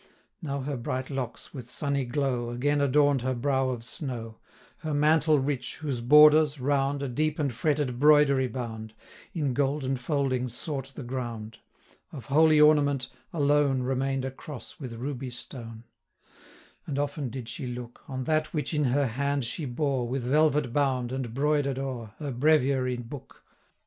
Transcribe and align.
Now 0.41 0.61
her 0.61 0.77
bright 0.77 1.11
locks, 1.11 1.53
with 1.53 1.69
sunny 1.69 2.05
glow, 2.05 2.45
75 2.49 2.55
Again 2.55 2.81
adorn'd 2.81 3.21
her 3.21 3.35
brow 3.35 3.69
of 3.69 3.83
snow; 3.83 4.39
Her 4.79 4.95
mantle 4.95 5.37
rich, 5.37 5.75
whose 5.75 6.01
borders, 6.01 6.59
round, 6.59 7.03
A 7.03 7.07
deep 7.07 7.37
and 7.37 7.53
fretted 7.53 7.99
broidery 7.99 8.47
bound, 8.47 8.95
In 9.35 9.53
golden 9.53 9.95
foldings 9.97 10.55
sought 10.55 10.91
the 10.95 11.03
ground; 11.03 11.59
Of 12.11 12.25
holy 12.25 12.59
ornament, 12.59 13.09
alone 13.31 13.73
80 13.77 13.81
Remain'd 13.83 14.25
a 14.25 14.31
cross 14.31 14.79
with 14.79 14.93
ruby 14.93 15.29
stone; 15.29 15.83
And 16.87 16.97
often 16.97 17.29
did 17.29 17.47
she 17.47 17.67
look 17.67 18.01
On 18.07 18.23
that 18.23 18.55
which 18.55 18.73
in 18.73 18.85
her 18.85 19.05
hand 19.05 19.45
she 19.45 19.65
bore, 19.65 20.07
With 20.07 20.23
velvet 20.23 20.73
bound, 20.73 21.11
and 21.11 21.31
broider'd 21.31 21.77
o'er, 21.77 22.15
Her 22.17 22.31
breviary 22.31 22.97
book. 22.97 23.43